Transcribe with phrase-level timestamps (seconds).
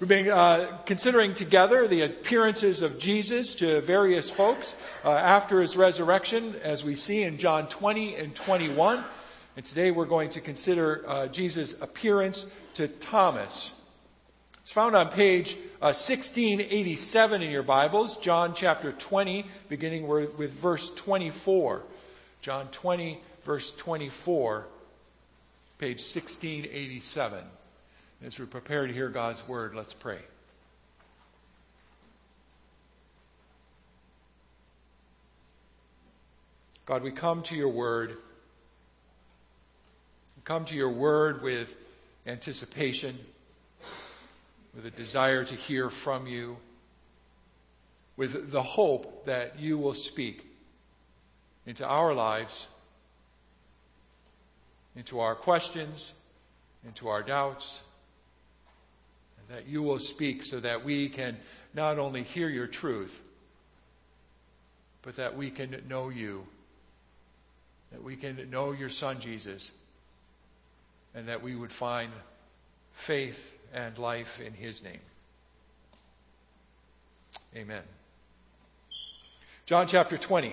[0.00, 4.72] We've been uh, considering together the appearances of Jesus to various folks
[5.04, 9.04] uh, after his resurrection, as we see in John 20 and 21.
[9.56, 13.72] And today we're going to consider uh, Jesus' appearance to Thomas.
[14.60, 20.94] It's found on page 1687 uh, in your Bibles, John chapter 20, beginning with verse
[20.94, 21.82] 24.
[22.42, 24.64] John 20, verse 24,
[25.80, 27.42] page 1687.
[28.24, 30.18] As we prepare to hear God's word, let's pray.
[36.84, 38.10] God, we come to your word.
[38.10, 38.16] We
[40.44, 41.76] come to your word with
[42.26, 43.16] anticipation,
[44.74, 46.56] with a desire to hear from you,
[48.16, 50.44] with the hope that you will speak
[51.66, 52.66] into our lives,
[54.96, 56.12] into our questions,
[56.84, 57.80] into our doubts
[59.48, 61.36] that you will speak so that we can
[61.74, 63.20] not only hear your truth,
[65.02, 66.44] but that we can know you,
[67.92, 69.70] that we can know your Son Jesus,
[71.14, 72.12] and that we would find
[72.92, 75.00] faith and life in his name.
[77.56, 77.82] Amen.
[79.66, 80.52] John chapter 20.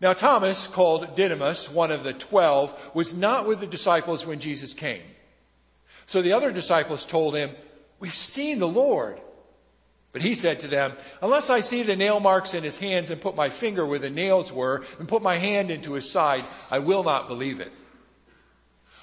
[0.00, 4.74] Now, Thomas, called Didymus, one of the twelve, was not with the disciples when Jesus
[4.74, 5.02] came.
[6.06, 7.50] So the other disciples told him,
[7.98, 9.20] We've seen the Lord.
[10.12, 13.20] But he said to them, Unless I see the nail marks in his hands and
[13.20, 16.78] put my finger where the nails were and put my hand into his side, I
[16.78, 17.72] will not believe it.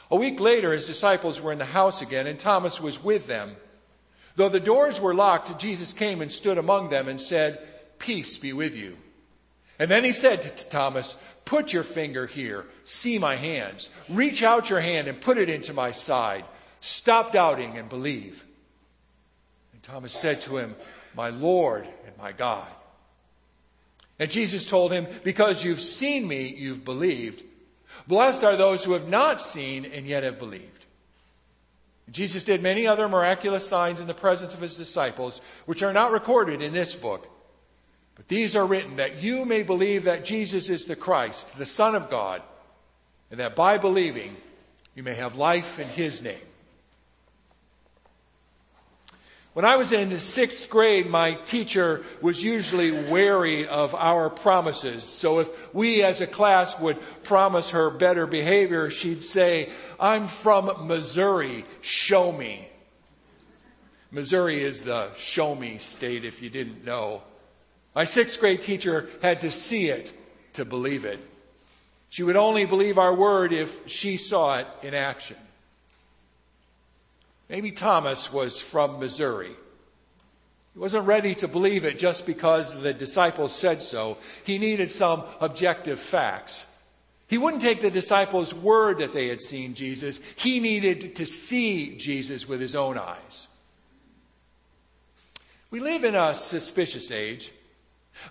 [0.10, 3.56] A week later, his disciples were in the house again, and Thomas was with them.
[4.36, 7.60] Though the doors were locked, Jesus came and stood among them and said,
[8.00, 8.98] Peace be with you.
[9.80, 13.90] And then he said to Thomas, Put your finger here, see my hands.
[14.08, 16.46] Reach out your hand and put it into my side.
[16.82, 18.44] Stop doubting and believe.
[19.74, 20.76] And Thomas said to him,
[21.16, 22.68] My Lord and my God.
[24.20, 27.44] And Jesus told him, Because you've seen me, you've believed.
[28.08, 30.86] Blessed are those who have not seen and yet have believed.
[32.12, 36.12] Jesus did many other miraculous signs in the presence of his disciples, which are not
[36.12, 37.28] recorded in this book.
[38.16, 41.96] But these are written that you may believe that Jesus is the Christ, the Son
[41.96, 42.42] of God,
[43.30, 44.36] and that by believing
[44.96, 46.38] you may have life in his name.
[49.54, 55.04] When I was in sixth grade, my teacher was usually wary of our promises.
[55.04, 59.70] So if we as a class would promise her better behavior, she'd say,
[60.00, 62.66] I'm from Missouri, show me.
[64.10, 67.22] Missouri is the show me state if you didn't know.
[67.94, 70.14] My sixth grade teacher had to see it
[70.54, 71.20] to believe it.
[72.10, 75.38] She would only believe our word if she saw it in action.
[77.52, 79.54] Maybe Thomas was from Missouri.
[80.74, 84.20] He wasn't ready to believe it just because the disciples said so.
[84.46, 86.66] He needed some objective facts.
[87.28, 90.22] He wouldn't take the disciples' word that they had seen Jesus.
[90.38, 93.50] He needed to see Jesus with his own eyes.
[95.72, 97.52] We live in a suspicious age.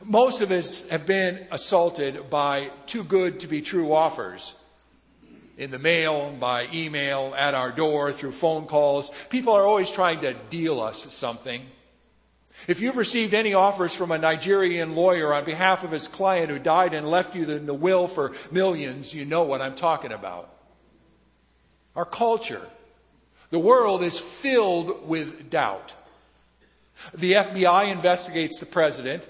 [0.03, 4.55] Most of us have been assaulted by too good to be true offers
[5.61, 9.11] in the mail, by email, at our door, through phone calls.
[9.29, 11.61] People are always trying to deal us something.
[12.67, 16.59] If you've received any offers from a Nigerian lawyer on behalf of his client who
[16.59, 20.49] died and left you in the will for millions, you know what I'm talking about.
[21.95, 22.67] Our culture,
[23.51, 25.93] the world is filled with doubt.
[27.13, 29.25] The FBI investigates the president.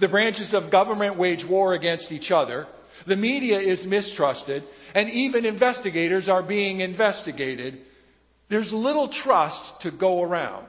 [0.00, 2.66] The branches of government wage war against each other.
[3.04, 4.62] The media is mistrusted
[4.94, 7.80] and even investigators are being investigated,
[8.48, 10.66] there's little trust to go around.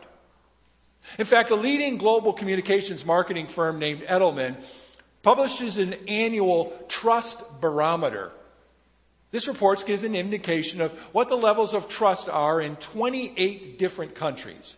[1.17, 4.57] In fact, a leading global communications marketing firm named Edelman
[5.23, 8.31] publishes an annual trust barometer.
[9.31, 14.15] This report gives an indication of what the levels of trust are in 28 different
[14.15, 14.75] countries.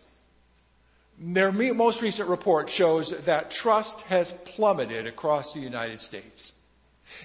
[1.18, 6.52] Their most recent report shows that trust has plummeted across the United States.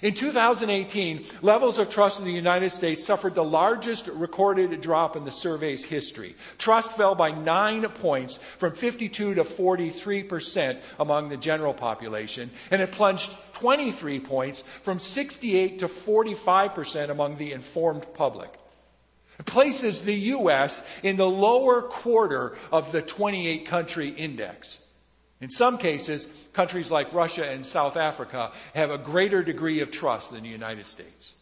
[0.02, 5.24] In 2018, levels of trust in the United States suffered the largest recorded drop in
[5.24, 6.36] the survey's history.
[6.58, 12.82] Trust fell by nine points from 52 to 43 percent among the general population, and
[12.82, 18.50] it plunged 23 points from 68 to 45 percent among the informed public.
[19.38, 20.82] It places the U.S.
[21.02, 24.78] in the lower quarter of the 28 country index.
[25.40, 30.32] In some cases, countries like Russia and South Africa have a greater degree of trust
[30.32, 31.34] than the United States.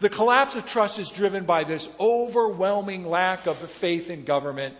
[0.00, 4.76] The collapse of trust is driven by this overwhelming lack of faith in government,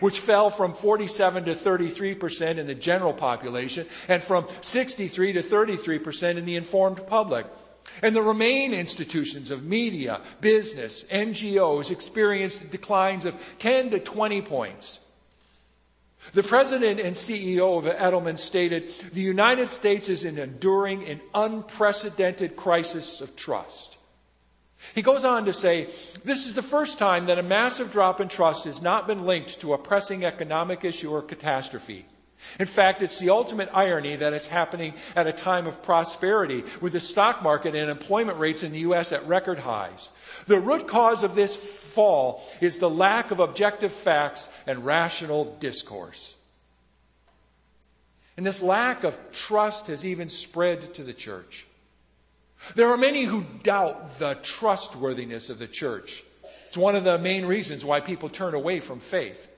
[0.00, 5.42] which fell from 47 to 33 percent in the general population and from 63 to
[5.42, 7.46] 33 percent in the informed public.
[8.02, 14.98] And the remaining institutions of media, business, NGOs experienced declines of 10 to 20 points.
[16.32, 22.56] The president and CEO of Edelman stated, the United States is in enduring an unprecedented
[22.56, 23.98] crisis of trust.
[24.94, 25.88] He goes on to say,
[26.24, 29.60] this is the first time that a massive drop in trust has not been linked
[29.60, 32.06] to a pressing economic issue or catastrophe.
[32.58, 36.92] In fact, it's the ultimate irony that it's happening at a time of prosperity with
[36.92, 39.12] the stock market and employment rates in the U.S.
[39.12, 40.08] at record highs.
[40.46, 46.36] The root cause of this fall is the lack of objective facts and rational discourse.
[48.36, 51.66] And this lack of trust has even spread to the church.
[52.74, 56.22] There are many who doubt the trustworthiness of the church.
[56.68, 59.48] It's one of the main reasons why people turn away from faith.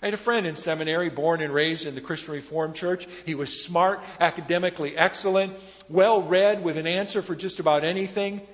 [0.00, 3.06] I had a friend in seminary, born and raised in the Christian Reformed Church.
[3.26, 5.54] He was smart, academically excellent,
[5.88, 8.34] well read with an answer for just about anything.
[8.34, 8.46] And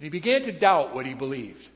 [0.00, 1.66] he began to doubt what he believed.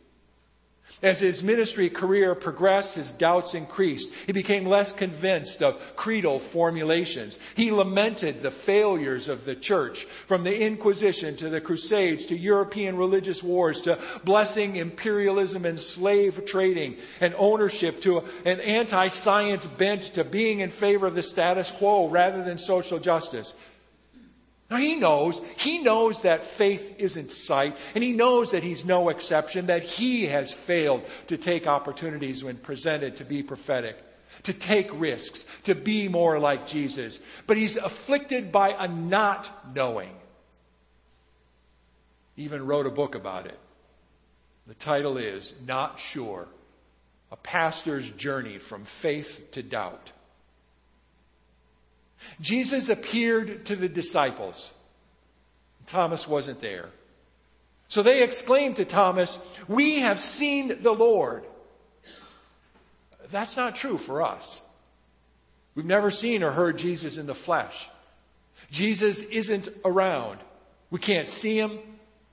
[1.01, 4.13] As his ministry career progressed, his doubts increased.
[4.27, 7.39] He became less convinced of creedal formulations.
[7.55, 12.97] He lamented the failures of the church, from the Inquisition to the Crusades to European
[12.97, 20.25] religious wars to blessing imperialism and slave trading and ownership to an anti-science bent to
[20.25, 23.55] being in favor of the status quo rather than social justice.
[24.71, 29.09] Now he knows, he knows that faith isn't sight, and he knows that he's no
[29.09, 33.97] exception, that he has failed to take opportunities when presented to be prophetic,
[34.43, 37.19] to take risks, to be more like Jesus.
[37.47, 40.15] But he's afflicted by a not knowing.
[42.37, 43.59] He even wrote a book about it.
[44.67, 46.47] The title is Not Sure
[47.33, 50.13] A Pastor's Journey from Faith to Doubt.
[52.41, 54.71] Jesus appeared to the disciples.
[55.87, 56.89] Thomas wasn't there.
[57.89, 61.45] So they exclaimed to Thomas, We have seen the Lord.
[63.31, 64.61] That's not true for us.
[65.75, 67.89] We've never seen or heard Jesus in the flesh.
[68.71, 70.39] Jesus isn't around.
[70.91, 71.79] We can't see him.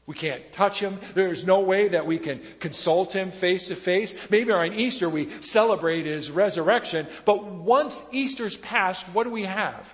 [0.07, 1.00] We can't touch him.
[1.16, 4.13] There's no way that we can consult him face to face.
[4.30, 9.94] Maybe on Easter we celebrate his resurrection, but once Easter's passed, what do we have?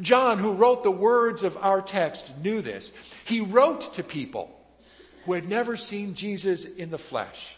[0.00, 2.92] John, who wrote the words of our text, knew this.
[3.24, 4.50] He wrote to people
[5.24, 7.56] who had never seen Jesus in the flesh.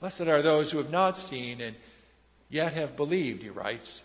[0.00, 1.76] Blessed are those who have not seen and
[2.48, 4.02] yet have believed, he writes.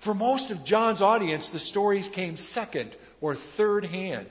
[0.00, 4.26] For most of John's audience, the stories came second or third hand.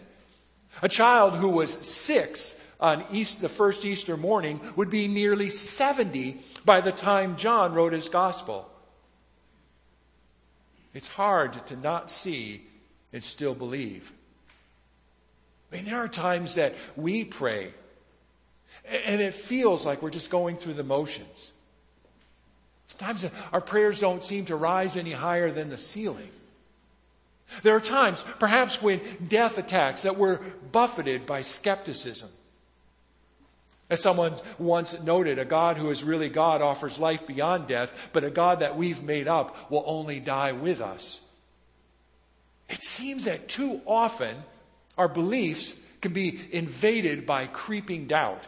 [0.81, 6.39] A child who was six on East, the first Easter morning would be nearly 70
[6.65, 8.69] by the time John wrote his gospel.
[10.93, 12.61] It's hard to not see
[13.13, 14.11] and still believe.
[15.71, 17.73] I mean, there are times that we pray
[18.87, 21.51] and it feels like we're just going through the motions.
[22.87, 26.29] Sometimes our prayers don't seem to rise any higher than the ceiling.
[27.63, 30.39] There are times, perhaps when death attacks, that we're
[30.71, 32.29] buffeted by skepticism.
[33.89, 38.25] As someone once noted, a God who is really God offers life beyond death, but
[38.25, 41.21] a God that we've made up will only die with us.
[42.69, 44.35] It seems that too often
[44.97, 48.44] our beliefs can be invaded by creeping doubt.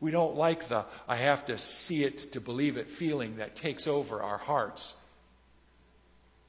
[0.00, 3.86] We don't like the I have to see it to believe it feeling that takes
[3.86, 4.94] over our hearts.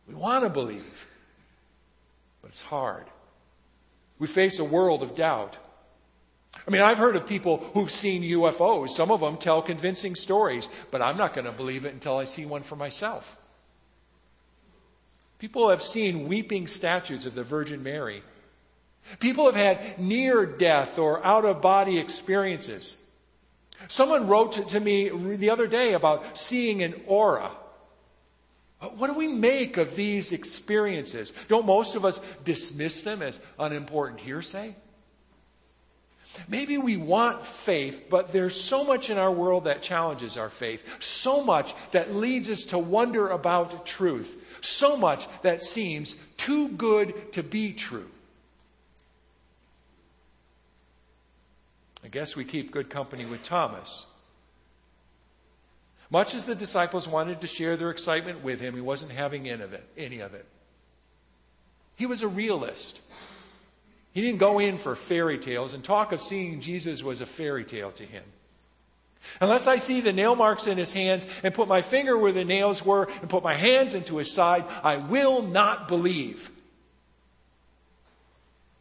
[0.07, 1.07] We want to believe,
[2.41, 3.05] but it's hard.
[4.19, 5.57] We face a world of doubt.
[6.67, 8.89] I mean, I've heard of people who've seen UFOs.
[8.89, 12.25] Some of them tell convincing stories, but I'm not going to believe it until I
[12.25, 13.37] see one for myself.
[15.39, 18.21] People have seen weeping statues of the Virgin Mary.
[19.19, 22.95] People have had near death or out of body experiences.
[23.87, 27.49] Someone wrote to me the other day about seeing an aura.
[28.81, 31.31] Uh, what do we make of these experiences?
[31.47, 34.75] Don't most of us dismiss them as unimportant hearsay?
[36.47, 40.83] Maybe we want faith, but there's so much in our world that challenges our faith.
[40.99, 44.35] So much that leads us to wonder about truth.
[44.61, 48.09] So much that seems too good to be true.
[52.03, 54.05] I guess we keep good company with Thomas.
[56.11, 59.63] Much as the disciples wanted to share their excitement with him, he wasn't having any
[59.63, 59.83] of it.
[59.97, 60.45] Any of it.
[61.95, 62.99] He was a realist.
[64.11, 67.63] He didn't go in for fairy tales, and talk of seeing Jesus was a fairy
[67.63, 68.23] tale to him.
[69.39, 72.43] Unless I see the nail marks in his hands and put my finger where the
[72.43, 76.49] nails were and put my hands into his side, I will not believe.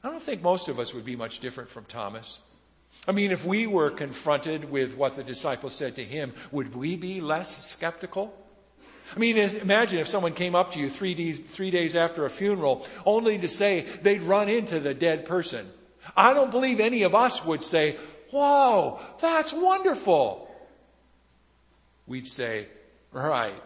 [0.02, 2.40] I don't think most of us would be much different from Thomas.
[3.08, 6.96] I mean, if we were confronted with what the disciples said to him, would we
[6.96, 8.34] be less skeptical?
[9.14, 12.30] I mean, imagine if someone came up to you three days, three days after a
[12.30, 15.68] funeral only to say they'd run into the dead person.
[16.16, 17.96] I don't believe any of us would say,
[18.30, 20.48] Whoa, that's wonderful.
[22.06, 22.68] We'd say,
[23.12, 23.62] Right.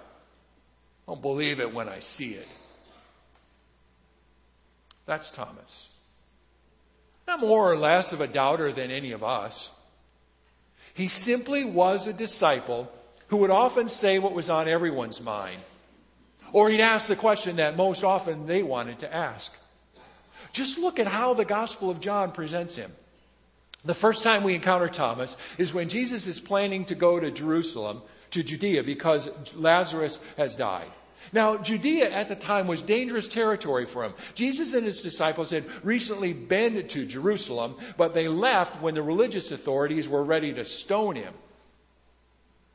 [1.06, 2.48] I'll believe it when I see it.
[5.04, 5.88] That's Thomas.
[7.26, 9.70] Not more or less of a doubter than any of us.
[10.94, 12.90] He simply was a disciple
[13.28, 15.60] who would often say what was on everyone's mind.
[16.52, 19.52] Or he'd ask the question that most often they wanted to ask.
[20.52, 22.92] Just look at how the Gospel of John presents him.
[23.84, 28.02] The first time we encounter Thomas is when Jesus is planning to go to Jerusalem,
[28.30, 30.90] to Judea, because Lazarus has died.
[31.32, 34.14] Now, Judea at the time was dangerous territory for him.
[34.34, 39.50] Jesus and his disciples had recently been to Jerusalem, but they left when the religious
[39.50, 41.34] authorities were ready to stone him.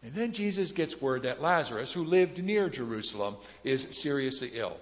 [0.03, 4.77] And then Jesus gets word that Lazarus, who lived near Jerusalem, is seriously ill.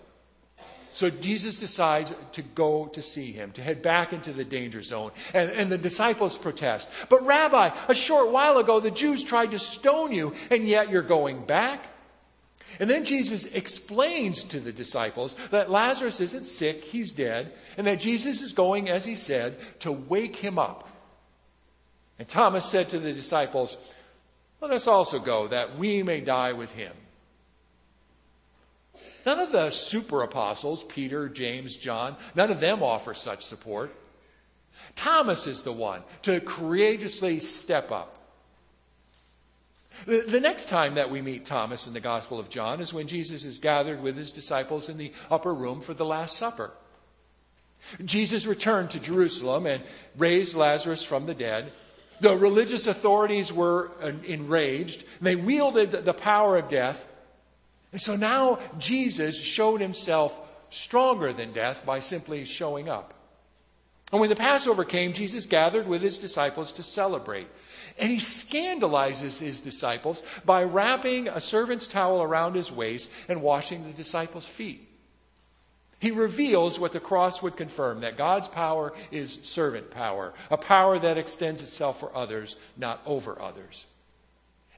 [0.94, 5.12] So Jesus decides to go to see him, to head back into the danger zone.
[5.32, 6.90] And, and, the disciples protest.
[7.08, 11.04] But Rabbi, a short while ago the Jews tried to stone you, and yet you're
[11.04, 11.84] going back?
[12.80, 18.00] And then Jesus explains to the disciples that Lazarus isn't sick, he's dead, and that
[18.00, 20.88] Jesus is going, as he said, to wake him up.
[22.20, 23.76] And Thomas said to the disciples,
[24.62, 26.94] Let us also go, that we may die with him.
[29.26, 33.94] None of the super apostles, Peter, James, John, none of them offer such support.
[34.96, 38.17] Thomas is the one to courageously step up.
[40.06, 43.46] The, next time that we meet Thomas in the Gospel of John is when Jesus
[43.46, 46.72] is gathered with his disciples in the upper room for the Last Supper.
[48.04, 49.84] Jesus returned to Jerusalem and
[50.18, 51.72] raised Lazarus from the dead.
[52.20, 53.92] The religious authorities were
[54.26, 55.04] enraged.
[55.22, 57.06] They wielded the power of death.
[57.92, 60.38] And so now Jesus showed himself
[60.70, 63.14] stronger than death by simply showing up.
[64.12, 67.48] And when the Passover came, Jesus gathered with his disciples to celebrate.
[67.98, 73.84] And he scandalizes his disciples by wrapping a servant's towel around his waist and washing
[73.84, 74.88] the disciples' feet.
[76.00, 81.00] He reveals what the cross would confirm that God's power is servant power, a power
[81.00, 83.86] that extends itself for others, not over others.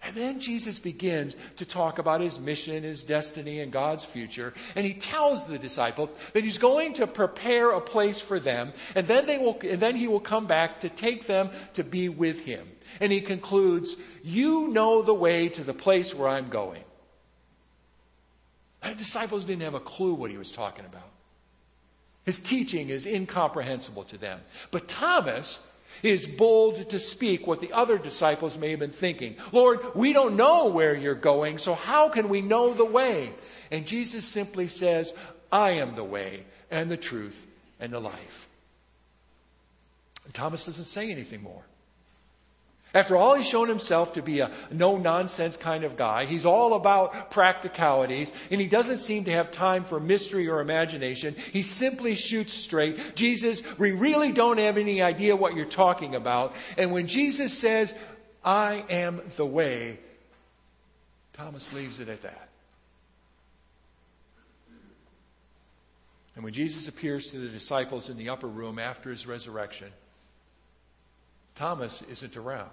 [0.01, 4.53] And then Jesus begins to talk about his mission, his destiny, and God's future.
[4.75, 9.05] And he tells the disciples that he's going to prepare a place for them, and
[9.07, 12.39] then they will, and then he will come back to take them to be with
[12.39, 12.65] him.
[13.01, 16.83] And he concludes, You know the way to the place where I'm going.
[18.81, 21.09] The disciples didn't have a clue what he was talking about.
[22.25, 24.39] His teaching is incomprehensible to them.
[24.71, 25.59] But Thomas
[26.03, 29.35] is bold to speak what the other disciples may have been thinking.
[29.51, 33.31] Lord, we don't know where you're going, so how can we know the way?
[33.71, 35.13] And Jesus simply says,
[35.51, 37.39] I am the way and the truth
[37.79, 38.47] and the life.
[40.25, 41.63] And Thomas doesn't say anything more.
[42.91, 46.25] After all, he's shown himself to be a no nonsense kind of guy.
[46.25, 51.35] He's all about practicalities, and he doesn't seem to have time for mystery or imagination.
[51.53, 53.15] He simply shoots straight.
[53.15, 56.55] Jesus, we really don't have any idea what you're talking about.
[56.77, 57.93] And when Jesus says,
[58.43, 59.99] I am the way,
[61.33, 62.49] Thomas leaves it at that.
[66.35, 69.89] And when Jesus appears to the disciples in the upper room after his resurrection,
[71.59, 72.69] Thomas isn't around.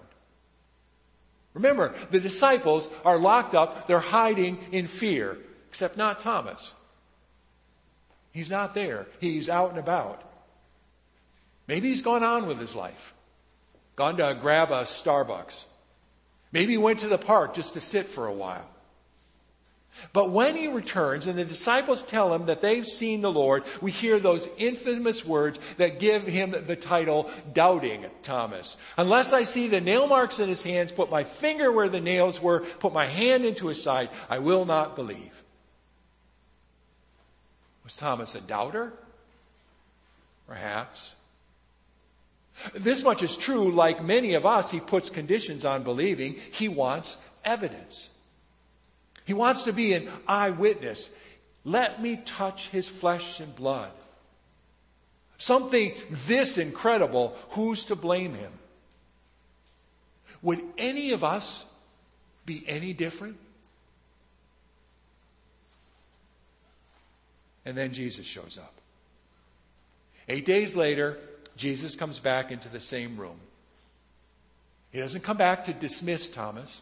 [1.54, 5.36] Remember, the disciples are locked up, they're hiding in fear,
[5.68, 6.72] except not Thomas.
[8.30, 10.22] He's not there, he's out and about.
[11.66, 13.12] Maybe he's gone on with his life,
[13.96, 15.64] gone to grab a Starbucks.
[16.52, 18.68] Maybe he went to the park just to sit for a while.
[20.12, 23.90] But when he returns and the disciples tell him that they've seen the Lord, we
[23.90, 28.76] hear those infamous words that give him the title Doubting Thomas.
[28.96, 32.40] Unless I see the nail marks in his hands, put my finger where the nails
[32.40, 35.42] were, put my hand into his side, I will not believe.
[37.84, 38.92] Was Thomas a doubter?
[40.46, 41.12] Perhaps.
[42.74, 46.36] This much is true, like many of us, he puts conditions on believing.
[46.52, 48.08] He wants evidence.
[49.26, 51.10] He wants to be an eyewitness.
[51.64, 53.90] Let me touch his flesh and blood.
[55.38, 55.94] something
[56.26, 58.52] this incredible, who's to blame him?
[60.42, 61.64] Would any of us
[62.46, 63.36] be any different?
[67.64, 68.72] And then Jesus shows up.
[70.28, 71.18] Eight days later,
[71.56, 73.38] Jesus comes back into the same room.
[74.92, 76.80] He doesn't come back to dismiss Thomas,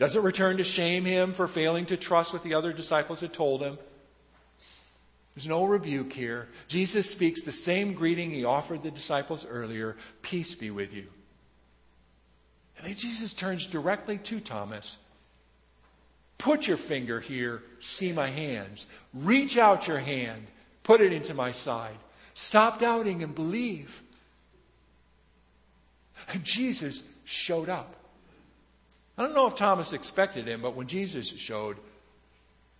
[0.00, 3.60] doesn't return to shame him for failing to trust what the other disciples had told
[3.60, 3.78] him.
[5.34, 6.48] There's no rebuke here.
[6.68, 11.06] Jesus speaks the same greeting he offered the disciples earlier Peace be with you.
[12.78, 14.96] And then Jesus turns directly to Thomas.
[16.38, 18.86] Put your finger here, see my hands.
[19.12, 20.46] Reach out your hand,
[20.82, 21.98] put it into my side.
[22.32, 24.02] Stop doubting and believe.
[26.32, 27.99] And Jesus showed up.
[29.20, 31.76] I don't know if Thomas expected him, but when Jesus showed,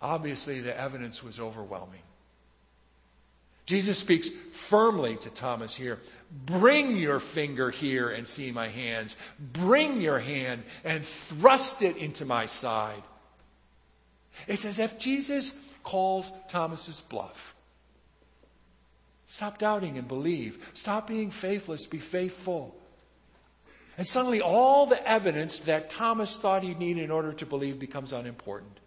[0.01, 2.01] obviously the evidence was overwhelming.
[3.67, 5.99] Jesus speaks firmly to Thomas here.
[6.31, 9.15] Bring your finger here and see my hands.
[9.39, 13.03] Bring your hand and thrust it into my side.
[14.47, 17.53] It's as if Jesus calls Thomas's bluff.
[19.27, 20.57] Stop doubting and believe.
[20.73, 22.75] Stop being faithless, be faithful.
[24.01, 28.13] And suddenly all the evidence that Thomas thought he needed in order to believe becomes
[28.13, 28.79] unimportant.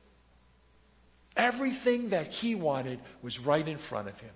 [1.36, 4.32] Everything that he wanted was right in front of him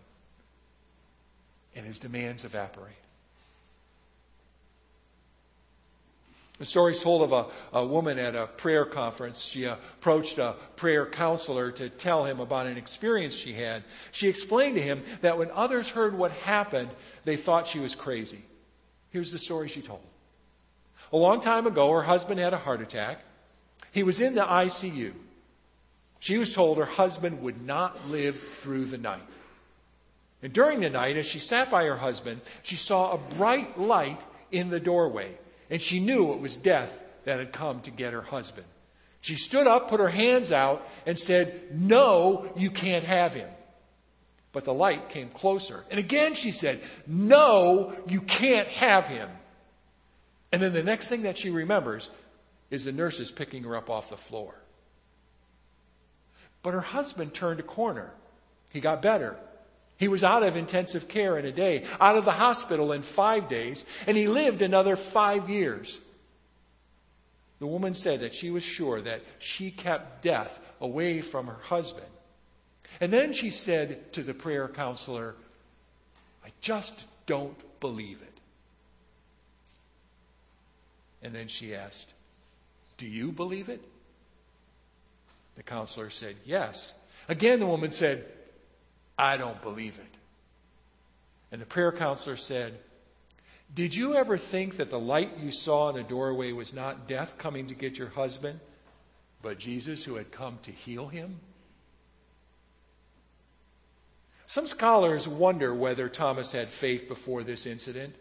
[1.75, 2.95] and his demands evaporate.
[6.61, 9.43] The story is told of a, a woman at a prayer conference.
[9.43, 13.83] She approached a prayer counselor to tell him about an experience she had.
[14.13, 16.91] She explained to him that when others heard what happened,
[17.25, 18.45] they thought she was crazy.
[19.11, 20.03] Here's the story she told.
[21.13, 23.21] A long time ago, her husband had a heart attack.
[23.93, 25.13] He was in the ICU.
[26.21, 29.23] She was told her husband would not live through the night.
[30.43, 34.21] And during the night, as she sat by her husband, she saw a bright light
[34.53, 35.37] in the doorway,
[35.71, 38.67] and she knew it was death that had come to get her husband.
[39.21, 43.49] She stood up, put her hands out, and said, No, you can't have him.
[44.53, 45.85] But the light came closer.
[45.91, 49.29] And again she said, No, you can't have him.
[50.53, 52.09] And then the next thing that she remembers
[52.71, 54.55] is the nurses picking her up off the floor.
[56.63, 58.11] But her husband turned a corner.
[58.73, 59.37] He got better.
[59.97, 63.49] He was out of intensive care in a day, out of the hospital in five
[63.49, 65.99] days, and he lived another five years.
[67.59, 72.07] The woman said that she was sure that she kept death away from her husband.
[73.01, 75.35] And then she said to the prayer counselor,
[76.45, 76.95] I just
[77.27, 78.28] don't believe it.
[81.23, 82.13] And then she asked,
[82.97, 83.83] Do you believe it?
[85.57, 86.95] The counselor said, Yes.
[87.29, 88.25] Again, the woman said,
[89.19, 90.19] I don't believe it.
[91.51, 92.79] And the prayer counselor said,
[93.75, 97.39] Did you ever think that the light you saw in the doorway was not death
[97.39, 98.61] coming to get your husband,
[99.43, 101.41] but Jesus who had come to heal him?
[104.47, 108.15] Some scholars wonder whether Thomas had faith before this incident.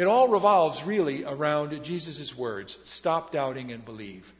[0.00, 4.32] It all revolves really around Jesus' words stop doubting and believe.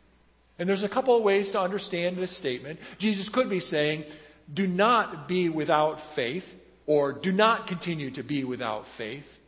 [0.59, 2.81] And there's a couple of ways to understand this statement.
[2.97, 4.07] Jesus could be saying,
[4.51, 9.39] do not be without faith, or do not continue to be without faith.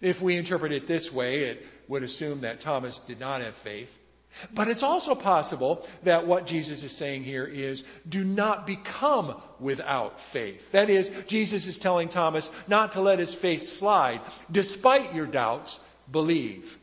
[0.00, 3.96] If we interpret it this way, it would assume that Thomas did not have faith.
[4.52, 10.20] But it's also possible that what Jesus is saying here is do not become without
[10.20, 10.72] faith.
[10.72, 14.20] That is, Jesus is telling Thomas not to let his faith slide.
[14.50, 16.78] Despite your doubts, believe.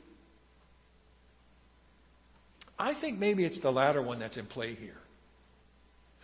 [2.78, 4.98] I think maybe it's the latter one that's in play here.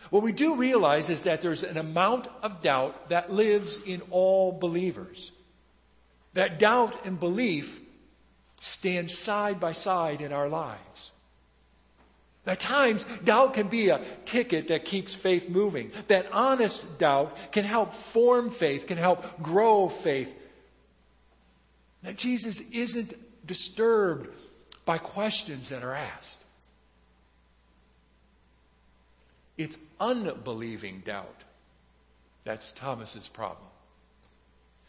[0.08, 4.50] What we do realize is that there's an amount of doubt that lives in all
[4.50, 5.30] believers.
[6.34, 7.80] That doubt and belief
[8.60, 11.12] stand side by side in our lives.
[12.46, 15.92] At times, doubt can be a ticket that keeps faith moving.
[16.08, 20.34] That honest doubt can help form faith, can help grow faith.
[22.02, 23.12] That Jesus isn't
[23.46, 24.28] disturbed
[24.86, 26.38] by questions that are asked.
[29.58, 31.44] It's unbelieving doubt.
[32.44, 33.68] That's Thomas's problem.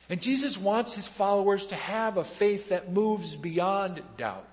[0.10, 4.48] And Jesus wants his followers to have a faith that moves beyond doubt,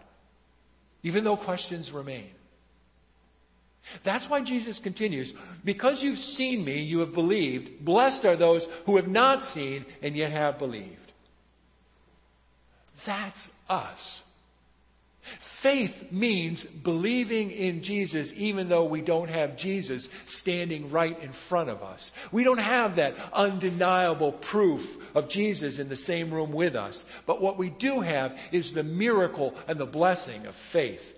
[1.04, 2.28] even though questions remain.
[4.03, 7.85] That's why Jesus continues, because you've seen me, you have believed.
[7.85, 11.12] Blessed are those who have not seen and yet have believed.
[13.05, 14.22] That's us.
[15.40, 21.68] Faith means believing in Jesus even though we don't have Jesus standing right in front
[21.68, 22.12] of us.
[22.33, 27.05] We don't have that undeniable proof of Jesus in the same room with us.
[27.27, 31.17] But what we do have is the miracle and the blessing of faith.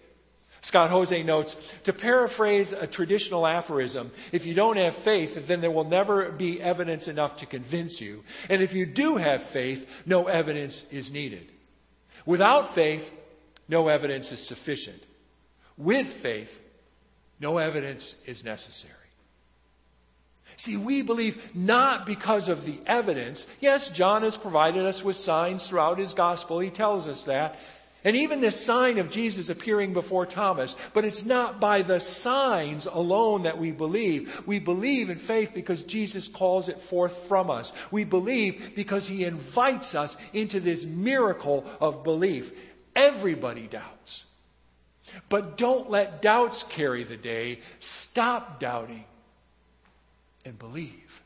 [0.63, 5.71] Scott Hoezee notes, to paraphrase a traditional aphorism, if you don't have faith, then there
[5.71, 8.25] will never be evidence enough to convince you.
[8.49, 11.49] And if you do have faith, no evidence is needed.
[12.27, 13.13] Without faith,
[13.69, 15.03] no evidence is sufficient.
[15.79, 16.61] With faith,
[17.39, 18.95] no evidence is necessary.
[20.59, 23.47] See, we believe not because of the evidence.
[23.61, 26.59] Yes, John has provided us with signs throughout his gospel.
[26.59, 27.59] He tells us that.
[28.03, 32.87] And even this sign of Jesus appearing before Thomas, but it's not by the signs
[32.87, 34.47] alone that we believe.
[34.47, 37.73] We believe in faith because Jesus calls it forth from us.
[37.91, 42.53] We believe because he invites us into this miracle of belief.
[42.97, 44.25] Everybody doubts.
[45.29, 47.61] But don't let doubts carry the day.
[47.81, 49.05] Stop doubting
[50.45, 51.23] and believe.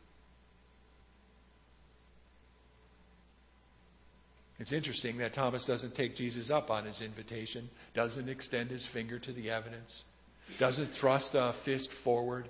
[4.64, 9.18] It's interesting that Thomas doesn't take Jesus up on his invitation, doesn't extend his finger
[9.18, 10.02] to the evidence,
[10.58, 12.48] doesn't thrust a fist forward.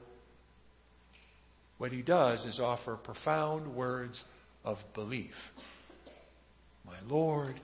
[1.79, 4.22] What he does is offer profound words
[4.64, 5.53] of belief.
[6.87, 7.59] My Lord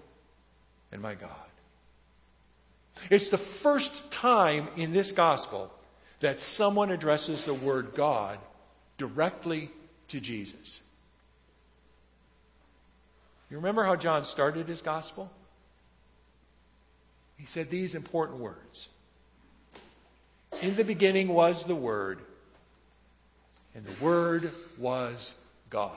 [0.90, 1.30] and my God.
[3.08, 5.72] It's the first time in this gospel
[6.18, 8.40] that someone addresses the word God
[8.98, 9.70] directly
[10.08, 10.82] to Jesus.
[13.50, 15.30] You remember how John started his gospel?
[17.36, 18.88] He said these important words
[20.62, 22.20] In the beginning was the Word,
[23.74, 25.34] and the Word was
[25.68, 25.96] God.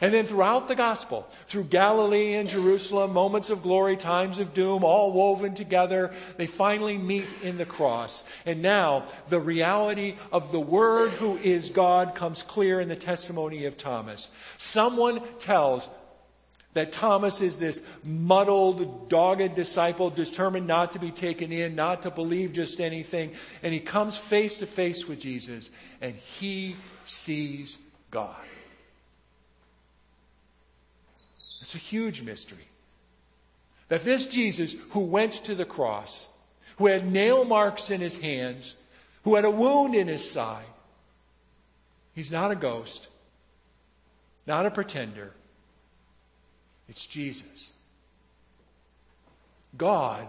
[0.00, 4.84] And then throughout the gospel, through Galilee and Jerusalem, moments of glory, times of doom,
[4.84, 8.22] all woven together, they finally meet in the cross.
[8.44, 13.64] And now the reality of the Word who is God comes clear in the testimony
[13.64, 14.28] of Thomas.
[14.58, 15.88] Someone tells
[16.74, 22.10] that Thomas is this muddled, dogged disciple, determined not to be taken in, not to
[22.10, 23.32] believe just anything.
[23.62, 25.70] And he comes face to face with Jesus,
[26.02, 27.78] and he sees
[28.10, 28.36] God.
[31.66, 32.68] It's a huge mystery.
[33.88, 36.28] That this Jesus who went to the cross,
[36.76, 38.76] who had nail marks in his hands,
[39.24, 40.72] who had a wound in his side,
[42.14, 43.08] he's not a ghost,
[44.46, 45.32] not a pretender.
[46.88, 47.72] It's Jesus.
[49.76, 50.24] God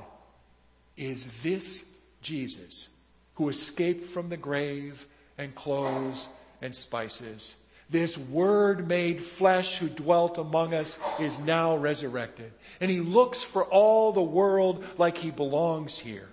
[0.95, 1.85] is this
[2.23, 2.89] Jesus
[3.35, 5.05] who escaped from the grave
[5.37, 6.27] and clothes
[6.63, 7.53] and spices
[7.89, 12.51] this Word made flesh who dwelt among us is now resurrected.
[12.81, 16.27] And he looks for all the world like he belongs here.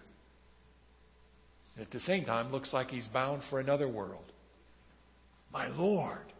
[1.80, 4.24] at the same time, looks like he's bound for another world.
[5.52, 6.32] My Lord,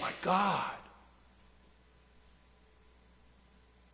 [0.00, 0.74] my God.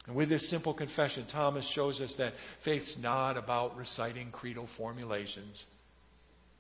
[0.07, 5.67] And with this simple confession, Thomas shows us that faith's not about reciting creedal formulations.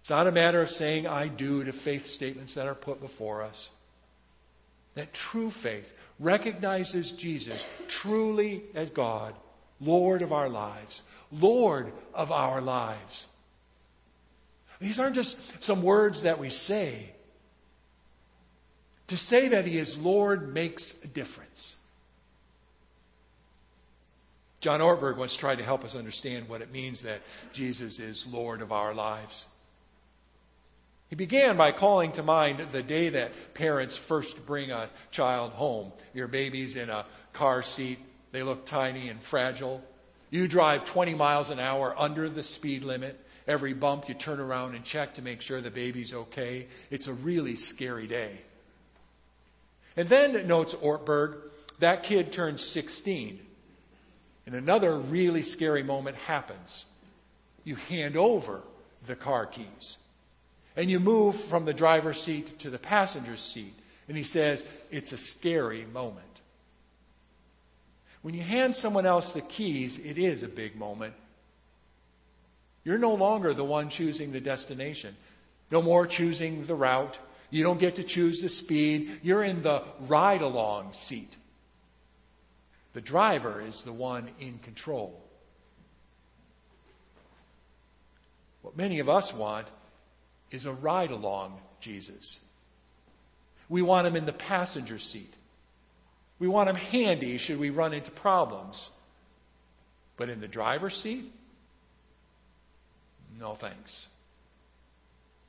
[0.00, 3.42] It's not a matter of saying I do to faith statements that are put before
[3.42, 3.70] us.
[4.94, 9.34] That true faith recognizes Jesus truly as God,
[9.80, 13.26] Lord of our lives, Lord of our lives.
[14.80, 17.12] These aren't just some words that we say.
[19.08, 21.74] To say that He is Lord makes a difference.
[24.60, 28.60] John Ortberg once tried to help us understand what it means that Jesus is Lord
[28.60, 29.46] of our lives.
[31.08, 35.92] He began by calling to mind the day that parents first bring a child home.
[36.12, 37.98] Your baby's in a car seat.
[38.30, 39.82] They look tiny and fragile.
[40.30, 43.18] You drive 20 miles an hour under the speed limit.
[43.46, 46.66] Every bump you turn around and check to make sure the baby's okay.
[46.90, 48.38] It's a really scary day.
[49.96, 51.38] And then, notes Ortberg,
[51.78, 53.40] that kid turns 16.
[54.44, 56.84] And another really scary moment happens.
[57.64, 58.60] You hand over
[59.06, 59.96] the car keys
[60.78, 63.74] and you move from the driver's seat to the passenger's seat.
[64.06, 66.24] And he says, it's a scary moment.
[68.22, 71.14] When you hand someone else the keys, it is a big moment.
[72.84, 75.16] You're no longer the one choosing the destination,
[75.72, 77.18] no more choosing the route.
[77.50, 79.18] You don't get to choose the speed.
[79.24, 81.34] You're in the ride along seat.
[82.92, 85.20] The driver is the one in control.
[88.62, 89.66] What many of us want
[90.50, 92.38] is a ride along Jesus.
[93.68, 95.32] We want him in the passenger seat.
[96.38, 98.88] We want him handy should we run into problems.
[100.16, 101.32] But in the driver's seat?
[103.38, 104.06] No thanks.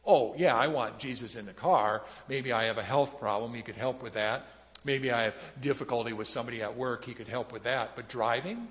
[0.05, 2.03] Oh, yeah, I want Jesus in the car.
[2.27, 3.53] Maybe I have a health problem.
[3.53, 4.45] He could help with that.
[4.83, 7.03] Maybe I have difficulty with somebody at work.
[7.03, 7.95] He could help with that.
[7.95, 8.67] But driving?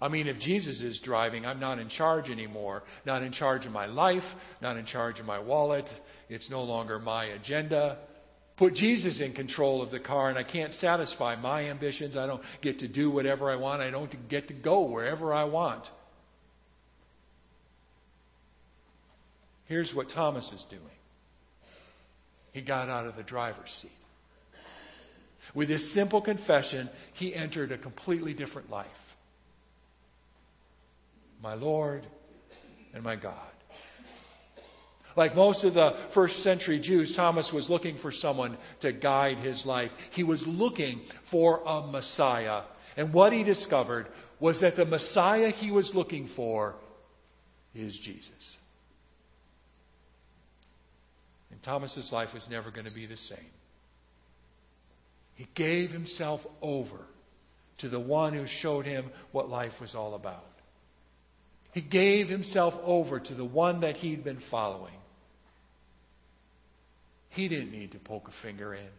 [0.00, 2.84] I mean, if Jesus is driving, I'm not in charge anymore.
[3.04, 5.92] Not in charge of my life, not in charge of my wallet.
[6.28, 7.98] It's no longer my agenda.
[8.56, 12.16] Put Jesus in control of the car, and I can't satisfy my ambitions.
[12.16, 13.82] I don't get to do whatever I want.
[13.82, 15.90] I don't get to go wherever I want.
[19.66, 20.82] Here's what Thomas is doing
[22.52, 23.90] he got out of the driver's seat.
[25.54, 29.08] With this simple confession, he entered a completely different life
[31.42, 32.06] my Lord
[32.94, 33.34] and my God.
[35.16, 39.66] Like most of the first century Jews, Thomas was looking for someone to guide his
[39.66, 39.94] life.
[40.10, 42.62] He was looking for a Messiah.
[42.96, 44.06] And what he discovered
[44.38, 46.76] was that the Messiah he was looking for
[47.74, 48.58] is Jesus.
[51.50, 53.38] And Thomas's life was never going to be the same.
[55.34, 56.98] He gave himself over
[57.78, 60.47] to the one who showed him what life was all about.
[61.72, 64.94] He gave himself over to the one that he'd been following.
[67.30, 68.90] He didn't need to poke a finger in.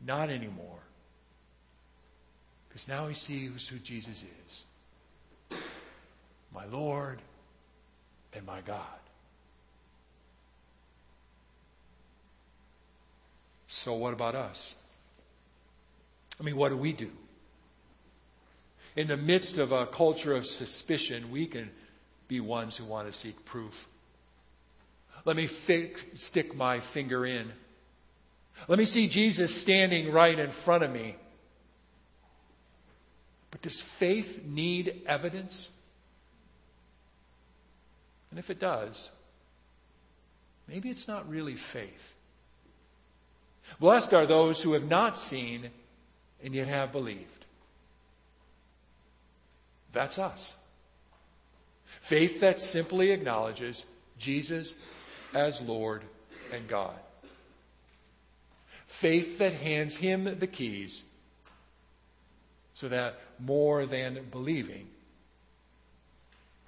[0.00, 0.78] Not anymore.
[2.68, 4.64] Because now he sees who Jesus is
[6.54, 7.20] my Lord
[8.34, 8.84] and my God.
[13.66, 14.74] So, what about us?
[16.40, 17.10] I mean, what do we do?
[18.96, 21.70] In the midst of a culture of suspicion, we can
[22.26, 23.86] be ones who want to seek proof.
[25.24, 27.50] Let me stick my finger in.
[28.66, 31.14] Let me see Jesus standing right in front of me.
[33.50, 35.70] But does faith need evidence?
[38.30, 39.10] And if it does,
[40.68, 42.14] maybe it's not really faith.
[43.80, 45.70] Blessed are those who have not seen
[46.42, 47.44] and yet have believed.
[49.92, 50.54] That's us.
[52.00, 53.84] Faith that simply acknowledges
[54.18, 54.74] Jesus
[55.34, 56.02] as Lord
[56.52, 56.94] and God.
[58.86, 61.02] Faith that hands Him the keys
[62.74, 64.86] so that more than believing,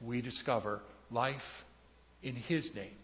[0.01, 0.81] we discover
[1.11, 1.65] life
[2.23, 2.97] in His name.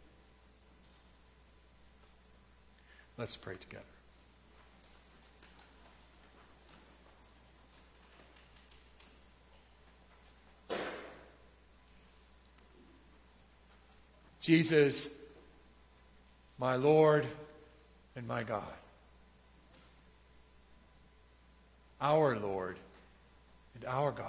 [3.16, 3.95] Let's pray together.
[14.46, 15.08] Jesus,
[16.56, 17.26] my Lord
[18.14, 18.62] and my God.
[22.00, 22.76] Our Lord
[23.74, 24.28] and our God.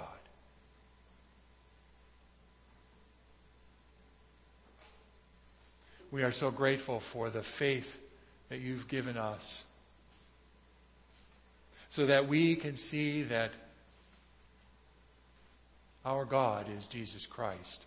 [6.10, 7.96] We are so grateful for the faith
[8.48, 9.62] that you've given us
[11.90, 13.52] so that we can see that
[16.04, 17.84] our God is Jesus Christ.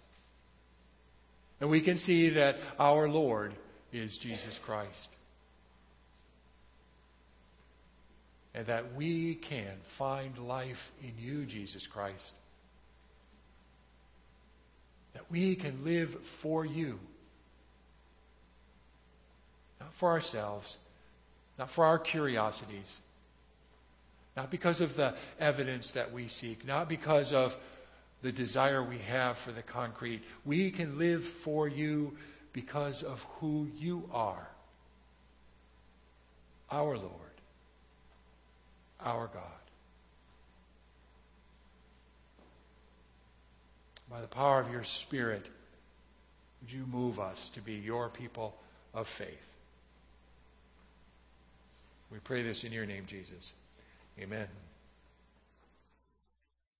[1.62, 3.54] And we can see that our Lord
[3.93, 5.10] is Jesus Christ.
[8.56, 12.34] And that we can find life in you, Jesus Christ.
[15.13, 17.00] That we can live for you.
[19.80, 20.76] Not for ourselves,
[21.60, 23.00] not for our curiosities,
[24.36, 27.56] not because of the evidence that we seek, not because of
[28.22, 30.24] the desire we have for the concrete.
[30.46, 32.18] We can live for you
[32.54, 34.48] because of who you are
[36.72, 37.12] our Lord,
[39.02, 39.44] our God.
[44.10, 45.46] By the power of your Spirit,
[46.62, 48.56] would you move us to be your people
[48.94, 49.50] of faith?
[52.12, 53.54] We pray this in your name, Jesus.
[54.20, 54.48] Amen.